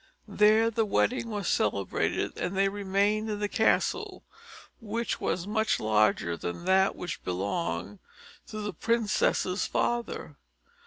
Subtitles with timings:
[0.27, 4.23] There the wedding was celebrated, and they remained in the castle,
[4.79, 7.99] which was much larger than that which belonged
[8.47, 10.37] to the princess's father.